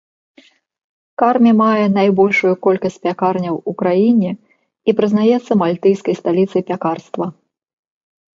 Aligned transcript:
Кармі 1.21 1.51
мае 1.63 1.83
найбольшую 1.97 2.53
колькасць 2.67 2.97
пякарняў 3.05 3.55
ў 3.69 3.81
краіне 3.83 4.31
і 4.87 4.97
прызнаецца 5.01 5.51
мальтыйскай 5.61 6.19
сталіцай 6.23 6.61
пякарства. 6.73 7.25